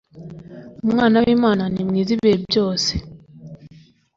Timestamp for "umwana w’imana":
0.85-1.63